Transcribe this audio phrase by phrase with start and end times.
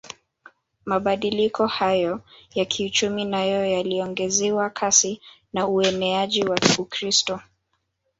[0.85, 2.21] Mabadiliko hayo
[2.55, 5.21] ya kiuchumi nayo yaliongezewa kasi
[5.53, 7.39] na ueneaji wa Ukristo